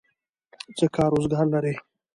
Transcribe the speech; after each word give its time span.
څه 0.77 0.85
کار 0.95 1.09
روزګار 1.17 1.45
لرئ؟ 1.53 1.75